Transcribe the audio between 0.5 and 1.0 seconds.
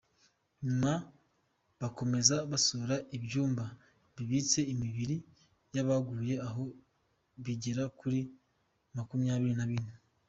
Nyuma